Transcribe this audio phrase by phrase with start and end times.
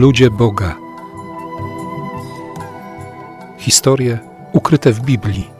[0.00, 0.76] Ludzie Boga.
[3.58, 4.18] Historie
[4.52, 5.50] ukryte w Biblii.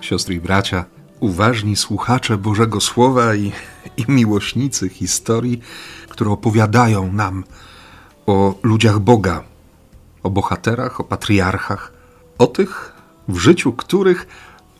[0.00, 0.84] Siostry i bracia,
[1.20, 3.52] uważni słuchacze Bożego Słowa i,
[3.96, 5.60] i miłośnicy historii,
[6.08, 7.44] które opowiadają nam
[8.26, 9.42] o ludziach Boga,
[10.22, 11.92] o bohaterach, o patriarchach,
[12.38, 12.92] o tych,
[13.28, 14.26] w życiu których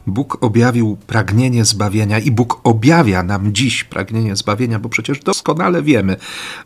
[0.07, 6.17] Bóg objawił pragnienie zbawienia i Bóg objawia nam dziś pragnienie zbawienia, bo przecież doskonale wiemy,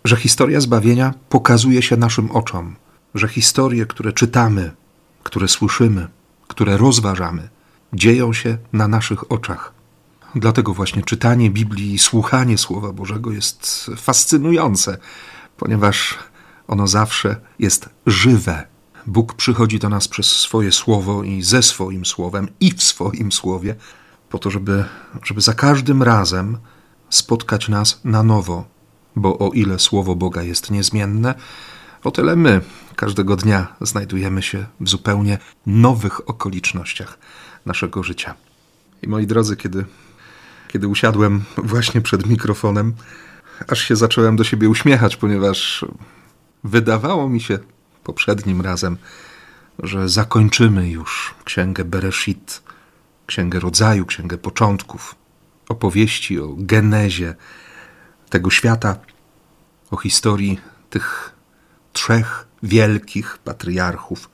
[0.04, 2.76] że historia zbawienia pokazuje się naszym oczom,
[3.14, 4.70] że historie, które czytamy,
[5.22, 6.08] które słyszymy,
[6.48, 7.48] które rozważamy,
[7.92, 9.72] dzieją się na naszych oczach.
[10.34, 14.98] Dlatego właśnie czytanie Biblii i słuchanie Słowa Bożego jest fascynujące,
[15.56, 16.18] ponieważ
[16.68, 18.75] ono zawsze jest żywe
[19.06, 23.74] Bóg przychodzi do nas przez swoje słowo i ze swoim słowem i w swoim słowie,
[24.30, 24.84] po to, żeby,
[25.24, 26.58] żeby za każdym razem
[27.10, 28.64] spotkać nas na nowo,
[29.16, 31.34] bo o ile słowo Boga jest niezmienne,
[32.04, 32.60] o tyle my
[32.96, 37.18] każdego dnia znajdujemy się w zupełnie nowych okolicznościach
[37.66, 38.34] naszego życia.
[39.02, 39.84] I moi drodzy, kiedy,
[40.68, 42.94] kiedy usiadłem właśnie przed mikrofonem,
[43.68, 45.84] aż się zacząłem do siebie uśmiechać, ponieważ
[46.64, 47.58] wydawało mi się
[48.06, 48.96] poprzednim razem,
[49.78, 52.62] że zakończymy już księgę Bereshit,
[53.26, 55.14] księgę rodzaju, księgę początków,
[55.68, 57.34] opowieści o genezie
[58.30, 58.96] tego świata,
[59.90, 61.32] o historii tych
[61.92, 64.30] trzech wielkich patriarchów,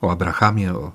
[0.00, 0.92] o Abrahamie, o,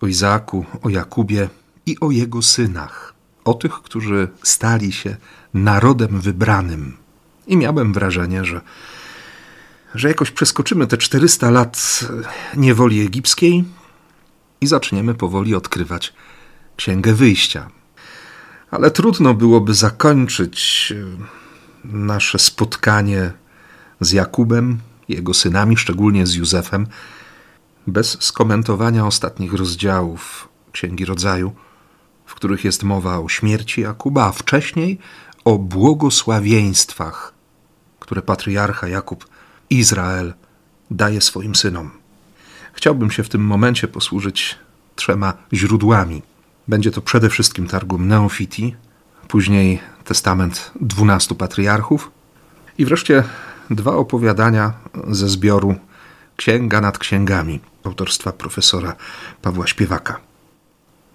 [0.00, 1.48] o Izaku, o Jakubie
[1.86, 5.16] i o jego synach, o tych, którzy stali się
[5.54, 6.96] narodem wybranym.
[7.46, 8.60] I miałem wrażenie, że
[9.94, 12.00] że jakoś przeskoczymy te 400 lat
[12.56, 13.64] niewoli egipskiej
[14.60, 16.12] i zaczniemy powoli odkrywać
[16.76, 17.70] Księgę Wyjścia.
[18.70, 21.06] Ale trudno byłoby zakończyć e,
[21.84, 23.32] nasze spotkanie
[24.00, 26.86] z Jakubem, jego synami, szczególnie z Józefem,
[27.86, 31.52] bez skomentowania ostatnich rozdziałów Księgi Rodzaju,
[32.26, 34.98] w których jest mowa o śmierci Jakuba, a wcześniej
[35.44, 37.34] o błogosławieństwach,
[38.00, 39.26] które patriarcha Jakub
[39.78, 40.34] Izrael
[40.90, 41.90] daje swoim synom.
[42.72, 44.58] Chciałbym się w tym momencie posłużyć
[44.96, 46.22] trzema źródłami.
[46.68, 48.76] Będzie to przede wszystkim Targum Neofiti,
[49.28, 52.10] później Testament dwunastu patriarchów
[52.78, 53.24] i wreszcie
[53.70, 54.72] dwa opowiadania
[55.10, 55.74] ze zbioru
[56.36, 58.96] Księga nad księgami autorstwa profesora
[59.42, 60.20] Pawła Śpiewaka.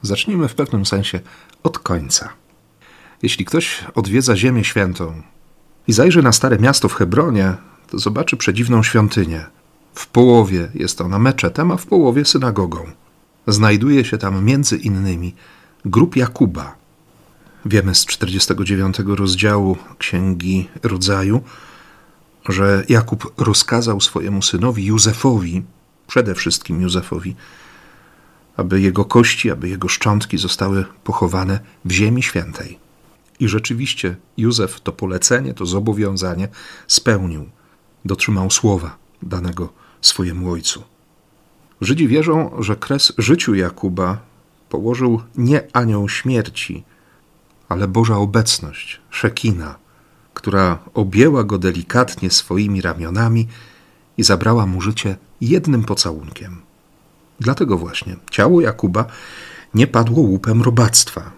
[0.02, 1.20] Zacznijmy w pewnym sensie
[1.64, 2.30] od końca.
[3.22, 5.22] Jeśli ktoś odwiedza Ziemię Świętą
[5.88, 7.56] i zajrzy na Stare Miasto w Hebronie,
[7.94, 9.46] zobaczy przedziwną świątynię.
[9.94, 12.92] W połowie jest ona meczetem, a w połowie synagogą.
[13.48, 15.36] Znajduje się tam między innymi
[15.86, 16.76] grób Jakuba.
[17.66, 21.42] Wiemy z 49 rozdziału Księgi Rodzaju,
[22.50, 25.64] że Jakub rozkazał swojemu synowi Józefowi,
[26.08, 27.36] przede wszystkim Józefowi,
[28.58, 32.80] aby jego kości, aby jego szczątki zostały pochowane w Ziemi Świętej.
[33.40, 36.48] I rzeczywiście Józef to polecenie, to zobowiązanie
[36.88, 37.50] spełnił
[38.06, 39.70] dotrzymał słowa danego
[40.02, 40.84] swojemu ojcu.
[41.82, 44.18] Żydzi wierzą, że kres życiu Jakuba
[44.70, 46.84] położył nie anioł śmierci,
[47.70, 49.76] ale Boża obecność, Szekina,
[50.34, 53.48] która objęła go delikatnie swoimi ramionami
[54.18, 56.62] i zabrała mu życie jednym pocałunkiem.
[57.40, 59.06] Dlatego właśnie ciało Jakuba
[59.74, 61.32] nie padło łupem robactwa.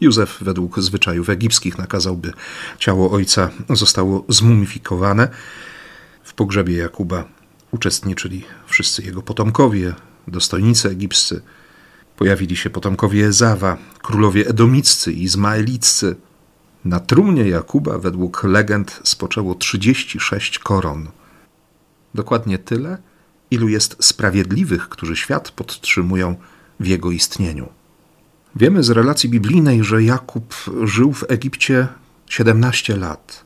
[0.00, 2.32] Józef według zwyczajów egipskich nakazał, by
[2.78, 5.28] ciało ojca zostało zmumifikowane,
[6.22, 7.24] w pogrzebie Jakuba
[7.70, 9.94] uczestniczyli wszyscy jego potomkowie,
[10.28, 11.42] dostojnicy egipscy.
[12.16, 16.16] Pojawili się potomkowie Ezawa, królowie edomiccy i izmaeliccy.
[16.84, 21.08] Na trumnie Jakuba według legend spoczęło 36 koron.
[22.14, 22.98] Dokładnie tyle,
[23.50, 26.36] ilu jest sprawiedliwych, którzy świat podtrzymują
[26.80, 27.68] w jego istnieniu.
[28.56, 30.54] Wiemy z relacji biblijnej, że Jakub
[30.84, 31.88] żył w Egipcie
[32.26, 33.44] 17 lat.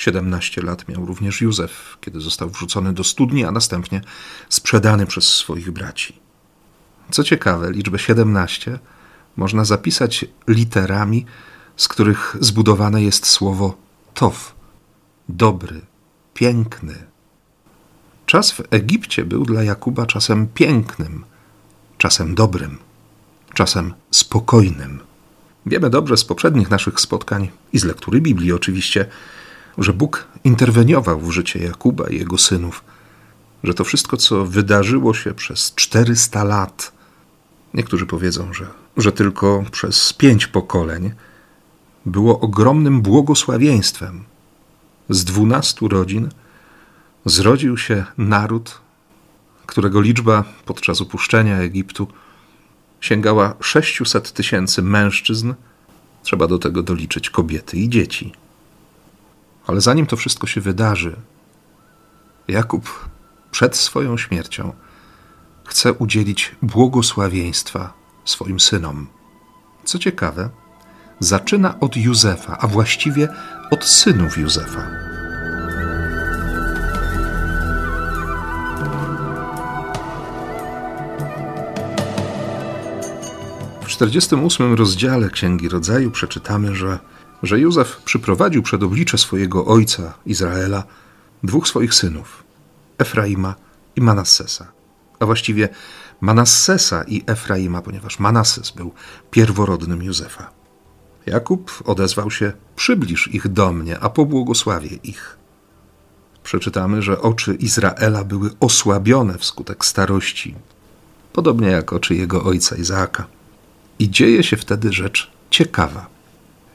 [0.00, 4.00] 17 lat miał również Józef, kiedy został wrzucony do studni, a następnie
[4.48, 6.18] sprzedany przez swoich braci.
[7.10, 8.78] Co ciekawe, liczbę 17
[9.36, 11.26] można zapisać literami,
[11.76, 13.76] z których zbudowane jest słowo
[14.14, 14.54] tow
[15.28, 15.80] dobry,
[16.34, 16.94] piękny.
[18.26, 21.24] Czas w Egipcie był dla Jakuba czasem pięknym,
[21.98, 22.78] czasem dobrym,
[23.54, 25.00] czasem spokojnym.
[25.66, 29.06] Wiemy dobrze z poprzednich naszych spotkań i z lektury Biblii oczywiście,
[29.80, 32.84] że Bóg interweniował w życie Jakuba i jego synów,
[33.64, 36.92] że to wszystko, co wydarzyło się przez 400 lat,
[37.74, 38.66] niektórzy powiedzą, że,
[38.96, 41.10] że tylko przez pięć pokoleń,
[42.06, 44.24] było ogromnym błogosławieństwem,
[45.08, 46.28] z dwunastu rodzin
[47.24, 48.80] zrodził się naród,
[49.66, 52.08] którego liczba podczas opuszczenia Egiptu
[53.00, 55.54] sięgała 600 tysięcy mężczyzn,
[56.22, 58.32] trzeba do tego doliczyć kobiety i dzieci.
[59.70, 61.16] Ale zanim to wszystko się wydarzy,
[62.48, 63.08] Jakub
[63.50, 64.72] przed swoją śmiercią
[65.64, 67.92] chce udzielić błogosławieństwa
[68.24, 69.06] swoim synom.
[69.84, 70.50] Co ciekawe,
[71.20, 73.28] zaczyna od Józefa, a właściwie
[73.70, 74.86] od synów Józefa.
[83.80, 86.98] W 48 rozdziale Księgi Rodzaju przeczytamy, że,
[87.42, 90.84] że Józef przyprowadził przed oblicze swojego ojca Izraela
[91.42, 92.44] dwóch swoich synów,
[92.98, 93.54] Efraima
[93.96, 94.72] i Manassesa,
[95.20, 95.68] a właściwie
[96.20, 98.92] Manassesa i Efraima, ponieważ Manasses był
[99.30, 100.50] pierworodnym Józefa.
[101.26, 105.36] Jakub odezwał się: Przybliż ich do mnie, a pobłogosławię ich.
[106.42, 110.54] Przeczytamy, że oczy Izraela były osłabione wskutek starości,
[111.32, 113.26] podobnie jak oczy jego ojca Izaaka.
[113.98, 116.06] I dzieje się wtedy rzecz ciekawa.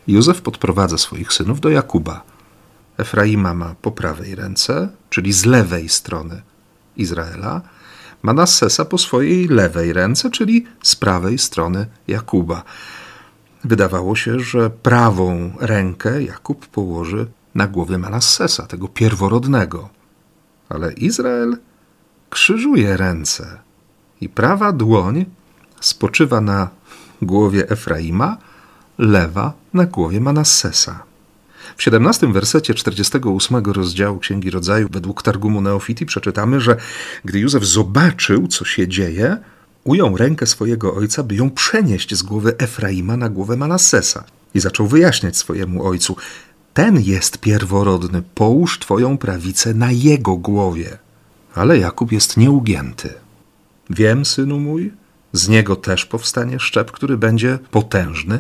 [0.08, 2.24] Józef podprowadza swoich synów do Jakuba.
[2.98, 6.42] Efraima ma po prawej ręce, czyli z lewej strony
[6.98, 7.62] Izraela,
[8.24, 12.64] Manassesa po swojej lewej ręce, czyli z prawej strony Jakuba.
[13.64, 19.90] Wydawało się, że prawą rękę Jakub położy na głowie Manassesa, tego pierworodnego.
[20.70, 21.58] Ale Izrael
[22.30, 23.60] krzyżuje ręce
[24.22, 25.26] i prawa dłoń
[25.80, 26.70] spoczywa na
[27.22, 28.38] głowie Efraima,
[28.98, 31.04] lewa na głowie Manassesa.
[31.78, 36.78] W 17 wersecie 48 rozdziału Księgi Rodzaju według Targumu Neofiti przeczytamy, że
[37.26, 39.38] gdy Józef zobaczył, co się dzieje,
[39.84, 44.88] ujął rękę swojego ojca, by ją przenieść z głowy Efraima na głowę Manassesa i zaczął
[44.88, 46.16] wyjaśniać swojemu ojcu:
[46.74, 50.98] Ten jest pierworodny, połóż twoją prawicę na jego głowie.
[51.56, 53.14] Ale Jakub jest nieugięty.
[53.90, 54.94] Wiem, synu mój,
[55.34, 58.40] z niego też powstanie szczep, który będzie potężny,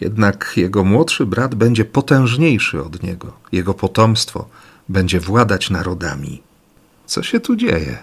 [0.00, 3.32] jednak jego młodszy brat będzie potężniejszy od niego.
[3.52, 4.48] Jego potomstwo
[4.88, 6.42] będzie władać narodami.
[7.06, 7.98] Co się tu dzieje?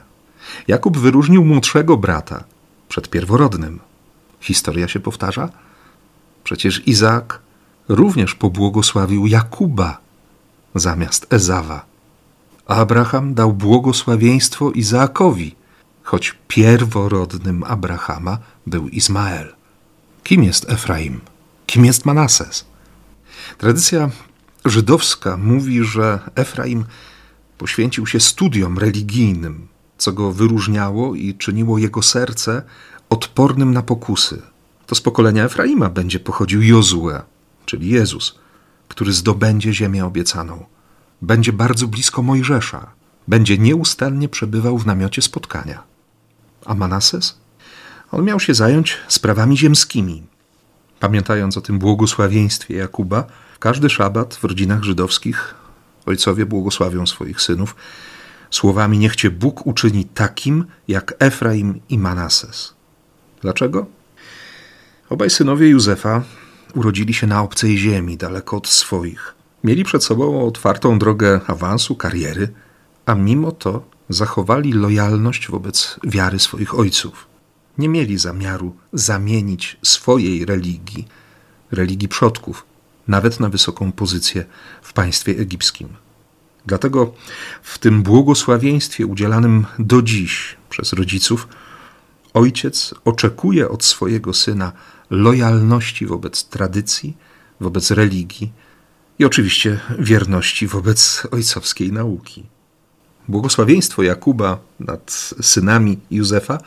[0.68, 2.44] Jakub wyróżnił młodszego brata
[2.90, 3.80] przed pierworodnym.
[4.40, 5.50] Historia się powtarza?
[6.44, 7.40] Przecież Izaak
[7.90, 9.98] również pobłogosławił Jakuba
[10.76, 11.86] zamiast Ezawa.
[12.68, 15.56] Abraham dał błogosławieństwo Izaakowi,
[16.04, 19.56] choć pierworodnym Abrahama był Izmael.
[20.24, 21.20] Kim jest Efraim?
[21.68, 22.66] Kim jest Manases?
[23.58, 24.10] Tradycja
[24.66, 26.86] żydowska mówi, że Efraim
[27.58, 29.68] poświęcił się studiom religijnym,
[29.98, 32.62] co go wyróżniało i czyniło jego serce
[33.10, 34.42] odpornym na pokusy.
[34.86, 37.22] To z pokolenia Efraima będzie pochodził Jozue,
[37.66, 38.40] czyli Jezus,
[38.88, 40.66] który zdobędzie ziemię obiecaną.
[41.22, 42.92] Będzie bardzo blisko Mojżesza,
[43.28, 45.84] będzie nieustannie przebywał w namiocie spotkania.
[46.66, 47.38] A Manases?
[48.12, 50.24] On miał się zająć sprawami ziemskimi,
[51.00, 53.28] Pamiętając o tym błogosławieństwie Jakuba,
[53.60, 55.56] każdy szabat w rodzinach żydowskich
[56.06, 57.76] ojcowie błogosławią swoich synów
[58.52, 62.74] słowami: Niech cię Bóg uczyni takim jak Efraim i Manases.
[63.42, 63.86] Dlaczego?
[65.10, 66.24] Obaj synowie Józefa
[66.76, 69.36] urodzili się na obcej ziemi, daleko od swoich.
[69.64, 72.50] Mieli przed sobą otwartą drogę awansu, kariery,
[73.06, 77.27] a mimo to zachowali lojalność wobec wiary swoich ojców
[77.78, 81.08] nie mieli zamiaru zamienić swojej religii,
[81.72, 82.66] religii przodków,
[83.08, 84.46] nawet na wysoką pozycję
[84.82, 85.88] w państwie egipskim.
[86.66, 87.14] Dlatego
[87.64, 91.48] w tym błogosławieństwie udzielanym do dziś przez rodziców,
[92.34, 94.72] ojciec oczekuje od swojego syna
[95.10, 97.18] lojalności wobec tradycji,
[97.60, 98.52] wobec religii
[99.20, 102.44] i oczywiście wierności wobec ojcowskiej nauki.
[103.28, 106.58] Błogosławieństwo Jakuba nad synami Józefa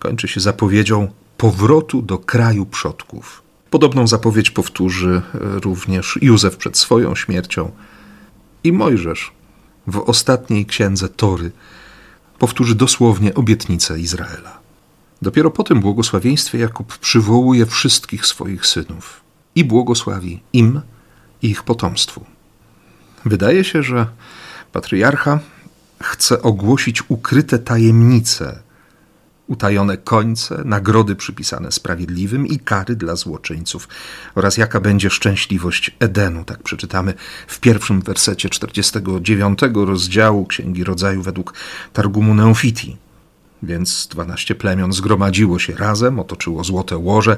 [0.00, 3.42] kończy się zapowiedzią powrotu do kraju przodków.
[3.70, 7.70] Podobną zapowiedź powtórzy e, również Józef przed swoją śmiercią
[8.64, 9.32] i Mojżesz
[9.86, 11.50] w ostatniej księdze Tory
[12.38, 14.60] powtórzy dosłownie obietnicę Izraela.
[15.22, 19.20] Dopiero po tym błogosławieństwie Jakub przywołuje wszystkich swoich synów
[19.54, 20.80] i błogosławi im
[21.42, 22.24] i ich potomstwu.
[23.24, 24.06] Wydaje się, że
[24.72, 25.38] patriarcha
[26.02, 28.62] chce ogłosić ukryte tajemnice
[29.50, 33.88] utajone końce, nagrody przypisane sprawiedliwym i kary dla złoczyńców
[34.34, 37.14] oraz jaka będzie szczęśliwość Edenu, tak przeczytamy
[37.46, 41.54] w pierwszym wersecie 49 rozdziału Księgi Rodzaju według
[41.92, 42.96] Targumu Neofiti.
[43.62, 47.36] Więc dwanaście plemion zgromadziło się razem, otoczyło złote łoże,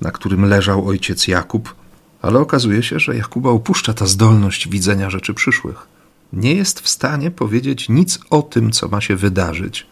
[0.00, 1.74] na którym leżał ojciec Jakub,
[2.22, 5.86] ale okazuje się, że Jakuba opuszcza ta zdolność widzenia rzeczy przyszłych.
[6.32, 9.91] nie jest w stanie powiedzieć nic o tym, co ma się wydarzyć.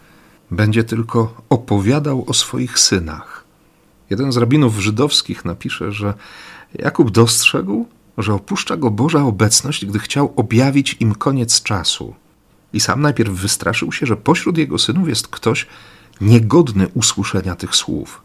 [0.50, 3.44] Będzie tylko opowiadał o swoich synach.
[4.10, 6.14] Jeden z rabinów żydowskich napisze, że
[6.74, 7.86] Jakub dostrzegł,
[8.18, 12.14] że opuszcza go Boża obecność, gdy chciał objawić im koniec czasu.
[12.72, 15.66] I sam najpierw wystraszył się, że pośród jego synów jest ktoś
[16.20, 18.22] niegodny usłyszenia tych słów.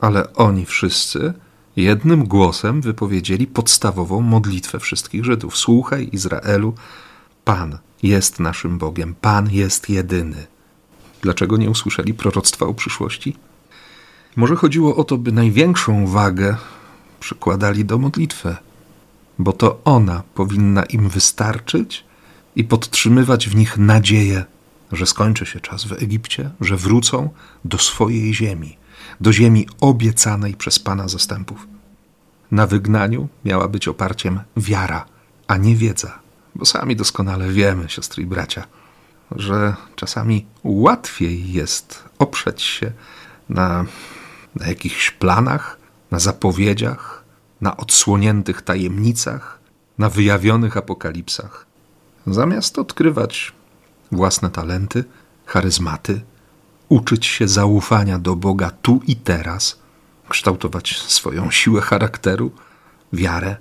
[0.00, 1.34] Ale oni wszyscy
[1.76, 6.74] jednym głosem wypowiedzieli podstawową modlitwę wszystkich Żydów: Słuchaj, Izraelu,
[7.44, 10.46] Pan jest naszym Bogiem, Pan jest jedyny.
[11.22, 13.36] Dlaczego nie usłyszeli proroctwa o przyszłości?
[14.36, 16.56] Może chodziło o to, by największą wagę
[17.20, 18.56] przykładali do modlitwy,
[19.38, 22.04] bo to ona powinna im wystarczyć
[22.56, 24.44] i podtrzymywać w nich nadzieję,
[24.92, 27.30] że skończy się czas w Egipcie, że wrócą
[27.64, 28.76] do swojej ziemi,
[29.20, 31.66] do ziemi obiecanej przez Pana zastępów.
[32.50, 35.06] Na wygnaniu miała być oparciem wiara,
[35.46, 36.18] a nie wiedza,
[36.54, 38.66] bo sami doskonale wiemy, siostry i bracia,
[39.36, 42.92] że czasami łatwiej jest oprzeć się
[43.48, 43.84] na,
[44.56, 45.78] na jakichś planach,
[46.10, 47.24] na zapowiedziach,
[47.60, 49.58] na odsłoniętych tajemnicach,
[49.98, 51.66] na wyjawionych apokalipsach,
[52.26, 53.52] zamiast odkrywać
[54.12, 55.04] własne talenty,
[55.46, 56.20] charyzmaty,
[56.88, 59.78] uczyć się zaufania do Boga tu i teraz,
[60.28, 62.50] kształtować swoją siłę charakteru,
[63.12, 63.56] wiarę.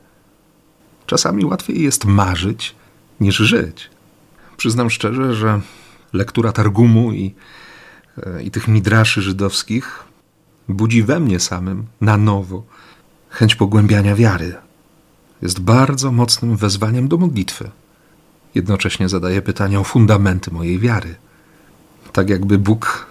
[1.06, 2.76] Czasami łatwiej jest marzyć
[3.20, 3.90] niż żyć.
[4.60, 5.62] Przyznam szczerze, że
[6.14, 7.36] lektura Targumu i,
[8.24, 10.04] e, i tych midraszy żydowskich
[10.70, 12.64] budzi we mnie samym na nowo
[13.30, 14.56] chęć pogłębiania wiary.
[15.42, 17.72] Jest bardzo mocnym wezwaniem do modlitwy.
[18.56, 21.16] Jednocześnie zadaje pytania o fundamenty mojej wiary.
[22.12, 23.08] Tak jakby Bóg,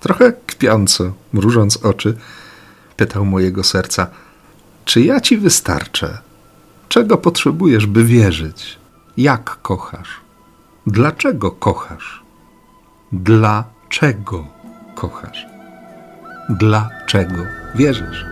[0.00, 2.16] trochę kpiąco, mrużąc oczy,
[2.96, 4.06] pytał mojego serca:
[4.84, 6.18] Czy ja ci wystarczę?
[6.88, 8.78] Czego potrzebujesz, by wierzyć?
[9.16, 10.29] Jak kochasz?
[10.90, 12.22] Dlaczego kochasz?
[13.12, 14.46] Dlaczego
[14.94, 15.46] kochasz?
[16.48, 17.44] Dlaczego
[17.74, 18.24] wierzysz?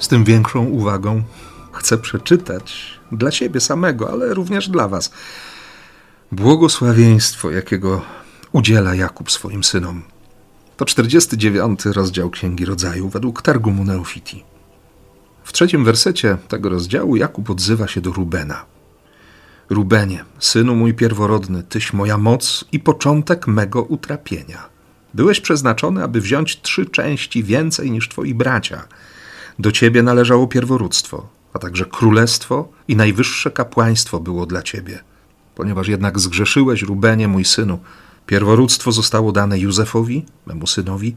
[0.00, 1.22] Z tym większą uwagą
[1.72, 5.12] chcę przeczytać dla siebie samego, ale również dla Was
[6.32, 8.02] błogosławieństwo, jakiego
[8.52, 10.11] udziela Jakub swoim synom.
[10.82, 14.44] To 49 rozdział Księgi Rodzaju według Targumu Neofiti.
[15.44, 18.64] W trzecim wersecie tego rozdziału Jakub odzywa się do Rubena.
[19.70, 24.68] Rubenie, synu mój pierworodny, tyś moja moc i początek mego utrapienia.
[25.14, 28.88] Byłeś przeznaczony, aby wziąć trzy części więcej niż twoi bracia.
[29.58, 34.98] Do ciebie należało pierworództwo, a także królestwo i najwyższe kapłaństwo było dla ciebie.
[35.54, 37.78] Ponieważ jednak zgrzeszyłeś, Rubenie, mój synu,
[38.26, 41.16] pierworództwo zostało dane Józefowi, memu synowi,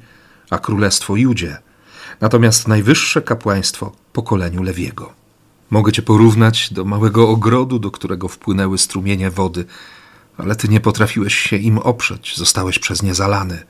[0.50, 1.58] a królestwo Judzie,
[2.22, 5.14] natomiast najwyższe kapłaństwo pokoleniu Lewiego.
[5.70, 9.66] Mogę cię porównać do małego ogrodu, do którego wpłynęły strumienie wody,
[10.38, 13.64] ale ty nie potrafiłeś się im oprzeć, zostałeś przez nie zalany.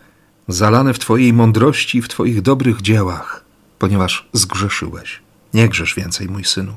[0.47, 3.43] Zalany w twojej mądrości i w twoich dobrych dziełach,
[3.79, 5.21] ponieważ zgrzeszyłeś.
[5.53, 6.75] Nie grzesz więcej, mój synu,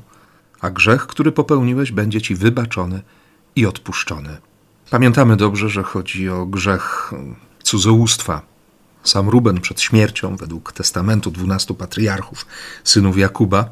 [0.61, 3.01] a grzech, który popełniłeś, będzie ci wybaczony
[3.55, 4.37] i odpuszczony.
[4.89, 7.11] Pamiętamy dobrze, że chodzi o grzech
[7.63, 8.41] cudzołóstwa.
[9.03, 12.45] Sam Ruben przed śmiercią, według testamentu dwunastu patriarchów,
[12.83, 13.69] synów Jakuba,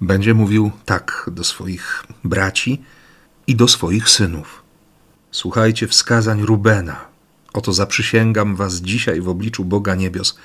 [0.00, 2.82] będzie mówił tak do swoich braci
[3.46, 4.62] i do swoich synów.
[5.30, 7.04] Słuchajcie wskazań Rubena.
[7.52, 10.38] Oto zaprzysięgam was dzisiaj w obliczu Boga niebios,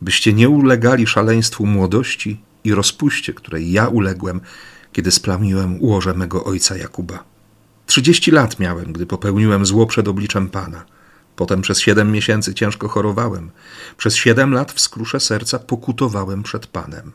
[0.00, 4.40] byście nie ulegali szaleństwu młodości i rozpuście, której ja uległem,
[4.92, 7.35] kiedy splamiłem łoże mego ojca Jakuba.
[7.86, 10.84] Trzydzieści lat miałem, gdy popełniłem zło przed obliczem Pana.
[11.36, 13.50] Potem przez siedem miesięcy ciężko chorowałem.
[13.96, 17.12] Przez siedem lat w skrusze serca pokutowałem przed Panem.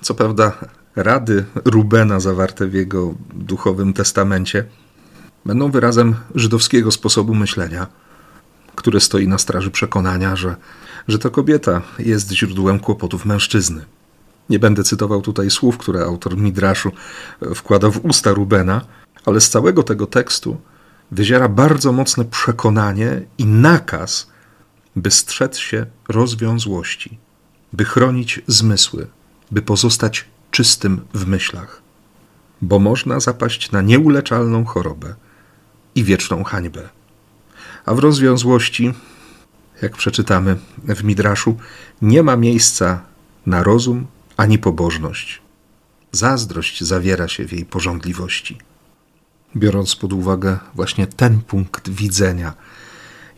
[0.00, 0.52] Co prawda,
[0.96, 4.64] rady Rubena zawarte w jego duchowym testamencie
[5.44, 7.86] będą wyrazem żydowskiego sposobu myślenia,
[8.74, 10.56] które stoi na straży przekonania, że,
[11.08, 13.84] że to kobieta jest źródłem kłopotów mężczyzny.
[14.50, 16.92] Nie będę cytował tutaj słów, które autor Midraszu
[17.54, 18.80] wkłada w usta Rubena,
[19.26, 20.60] ale z całego tego tekstu
[21.10, 24.30] wyziera bardzo mocne przekonanie i nakaz,
[24.96, 27.18] by strzec się rozwiązłości,
[27.72, 29.06] by chronić zmysły,
[29.50, 31.82] by pozostać czystym w myślach,
[32.62, 35.14] bo można zapaść na nieuleczalną chorobę
[35.94, 36.88] i wieczną hańbę.
[37.86, 38.94] A w rozwiązłości,
[39.82, 41.56] jak przeczytamy w Midraszu,
[42.02, 43.02] nie ma miejsca
[43.46, 45.42] na rozum ani pobożność.
[46.12, 48.58] Zazdrość zawiera się w jej porządliwości.
[49.56, 52.54] Biorąc pod uwagę właśnie ten punkt widzenia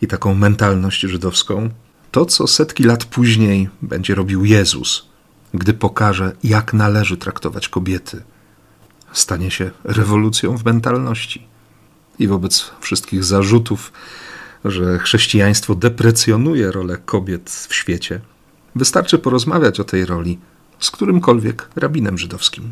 [0.01, 1.69] i taką mentalność żydowską,
[2.11, 5.05] to, co setki lat później będzie robił Jezus,
[5.53, 8.23] gdy pokaże, jak należy traktować kobiety.
[9.13, 11.47] Stanie się rewolucją w mentalności.
[12.19, 13.91] I wobec wszystkich zarzutów,
[14.65, 18.21] że chrześcijaństwo deprecjonuje rolę kobiet w świecie,
[18.75, 20.39] wystarczy porozmawiać o tej roli
[20.79, 22.71] z którymkolwiek rabinem żydowskim.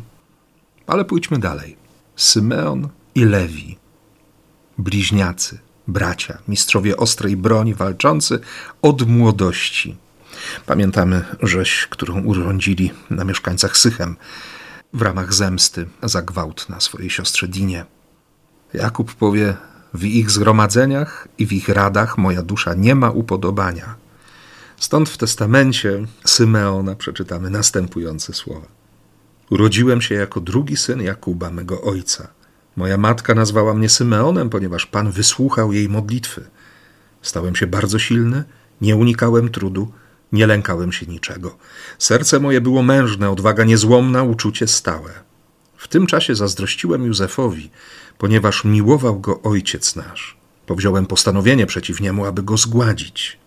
[0.86, 1.76] Ale pójdźmy dalej.
[2.16, 3.78] Symeon i Lewi,
[4.78, 8.40] bliźniacy, bracia, mistrzowie ostrej broni, walczący
[8.82, 9.96] od młodości.
[10.66, 14.16] Pamiętamy rzeź, którą urządzili na mieszkańcach Sychem
[14.92, 17.84] w ramach zemsty za gwałt na swojej siostrze Dinie.
[18.74, 19.56] Jakub powie:
[19.94, 23.94] W ich zgromadzeniach i w ich radach moja dusza nie ma upodobania.
[24.76, 28.66] Stąd w testamencie Symeona przeczytamy następujące słowa:
[29.50, 32.28] Urodziłem się jako drugi syn Jakuba, mego ojca.
[32.76, 36.44] Moja matka nazwała mnie Symeonem, ponieważ Pan wysłuchał jej modlitwy.
[37.22, 38.44] Stałem się bardzo silny,
[38.80, 39.92] nie unikałem trudu,
[40.32, 41.56] nie lękałem się niczego.
[41.98, 45.10] Serce moje było mężne, odwaga niezłomna, uczucie stałe.
[45.76, 47.70] W tym czasie zazdrościłem Józefowi,
[48.18, 50.36] ponieważ miłował go ojciec nasz.
[50.66, 53.38] Powziąłem postanowienie przeciw niemu, aby go zgładzić.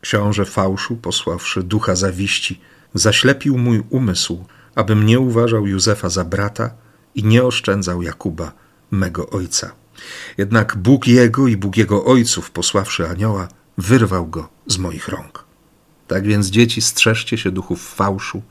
[0.00, 2.60] Książę fałszu, posławszy ducha zawiści,
[2.94, 4.44] zaślepił mój umysł,
[4.74, 6.70] abym nie uważał Józefa za brata
[7.14, 8.52] i nie oszczędzał Jakuba,
[8.90, 9.72] mego ojca.
[10.38, 15.44] Jednak Bóg jego i Bóg jego ojców, posławszy anioła, wyrwał go z moich rąk.
[16.06, 18.42] Tak więc, dzieci, strzeżcie się duchów fałszu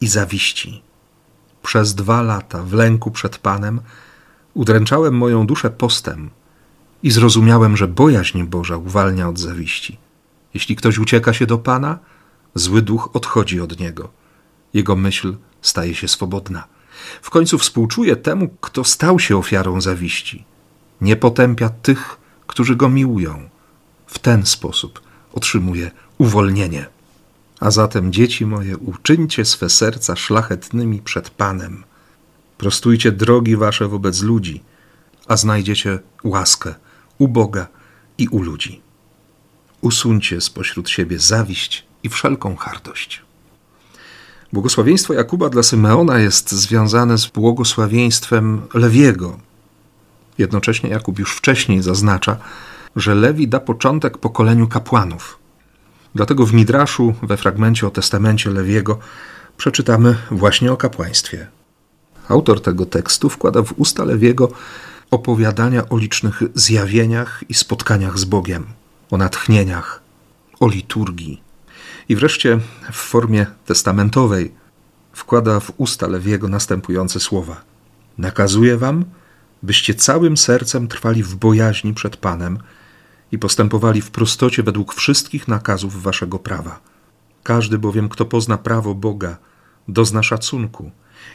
[0.00, 0.82] i zawiści.
[1.62, 3.80] Przez dwa lata w lęku przed Panem
[4.54, 6.30] udręczałem moją duszę postem
[7.02, 9.98] i zrozumiałem, że bojaźń Boża uwalnia od zawiści.
[10.54, 11.98] Jeśli ktoś ucieka się do Pana,
[12.54, 14.08] zły duch odchodzi od niego.
[14.74, 16.64] Jego myśl staje się swobodna.
[17.22, 20.44] W końcu współczuje temu, kto stał się ofiarą zawiści.
[21.00, 23.48] Nie potępia tych, którzy go miłują.
[24.06, 26.86] W ten sposób otrzymuje uwolnienie.
[27.60, 31.84] A zatem, dzieci moje, uczyńcie swe serca szlachetnymi przed Panem.
[32.58, 34.62] Prostujcie drogi wasze wobec ludzi,
[35.26, 36.74] a znajdziecie łaskę
[37.18, 37.66] u Boga
[38.18, 38.80] i u ludzi.
[39.80, 43.23] Usuńcie spośród siebie zawiść i wszelką hardość.
[44.54, 49.38] Błogosławieństwo Jakuba dla Symeona jest związane z błogosławieństwem Lewiego.
[50.38, 52.36] Jednocześnie Jakub już wcześniej zaznacza,
[52.96, 55.38] że Lewi da początek pokoleniu kapłanów.
[56.14, 58.98] Dlatego w Midraszu, we fragmencie o testamencie Lewiego,
[59.56, 61.46] przeczytamy właśnie o kapłaństwie.
[62.28, 64.48] Autor tego tekstu wkłada w usta Lewiego
[65.10, 68.66] opowiadania o licznych zjawieniach i spotkaniach z Bogiem,
[69.10, 70.02] o natchnieniach,
[70.60, 71.43] o liturgii.
[72.08, 72.58] I wreszcie
[72.92, 74.52] w formie testamentowej
[75.12, 77.62] wkłada w usta Lewiego następujące słowa:
[78.18, 79.04] Nakazuję wam,
[79.62, 82.58] byście całym sercem trwali w bojaźni przed Panem
[83.32, 86.80] i postępowali w prostocie według wszystkich nakazów waszego prawa.
[87.42, 89.36] Każdy bowiem, kto pozna prawo Boga,
[89.88, 90.90] dozna szacunku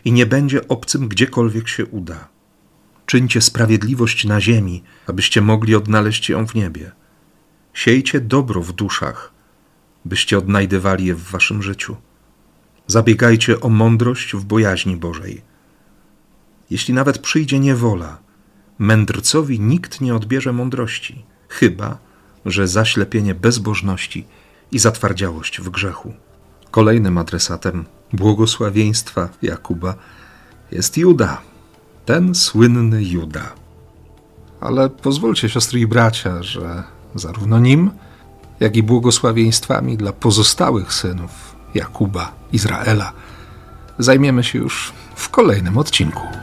[0.05, 2.27] i nie będzie obcym gdziekolwiek się uda.
[3.05, 6.91] Czyńcie sprawiedliwość na ziemi, abyście mogli odnaleźć ją w niebie.
[7.73, 9.32] Siejcie dobro w duszach,
[10.05, 11.95] byście odnajdywali je w waszym życiu.
[12.88, 15.41] Zabiegajcie o mądrość w bojaźni Bożej.
[16.69, 18.17] Jeśli nawet przyjdzie niewola,
[18.79, 21.97] mędrcowi nikt nie odbierze mądrości, chyba
[22.45, 24.25] że zaślepienie bezbożności
[24.71, 26.13] i zatwardziałość w grzechu.
[26.71, 29.95] Kolejnym adresatem błogosławieństwa Jakuba
[30.71, 31.41] jest Juda,
[32.05, 33.53] ten słynny Juda.
[34.62, 36.83] Ale pozwólcie, siostry i bracia, że
[37.15, 37.91] zarówno nim,
[38.60, 43.12] jak i błogosławieństwami dla pozostałych synów Jakuba, Izraela,
[44.00, 46.38] zajmiemy się już w kolejnym odcinku.